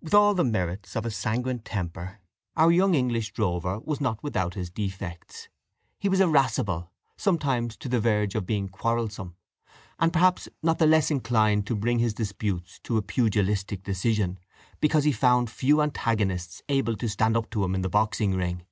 [0.00, 2.20] With all the merits of a sanguine temper,
[2.56, 5.50] our young English drover was not without his defects.
[5.98, 9.36] He was irascible, sometimes to the verge of being quarrelsome;
[10.00, 14.38] and perhaps not the less inclined to bring his disputes to a pugilistic decision,
[14.80, 18.64] because he found few antagonists able to stand up to him in the boxing ring.